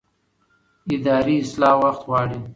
[0.95, 2.39] اداري اصلاح وخت غواړي